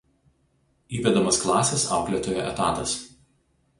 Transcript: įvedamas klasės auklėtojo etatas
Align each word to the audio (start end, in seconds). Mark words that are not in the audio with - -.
įvedamas 1.01 1.39
klasės 1.43 1.85
auklėtojo 1.99 2.41
etatas 2.53 2.97